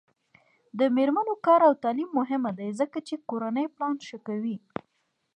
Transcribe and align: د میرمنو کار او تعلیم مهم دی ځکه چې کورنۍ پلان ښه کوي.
د 0.79 0.81
میرمنو 0.95 1.33
کار 1.45 1.61
او 1.67 1.73
تعلیم 1.83 2.09
مهم 2.19 2.43
دی 2.57 2.69
ځکه 2.79 2.97
چې 3.07 3.15
کورنۍ 3.29 3.65
پلان 3.75 3.95
ښه 4.07 4.17
کوي. 4.27 4.57